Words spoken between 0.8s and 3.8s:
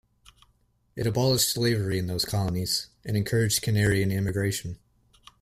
It abolished slavery in those colonies, and encouraged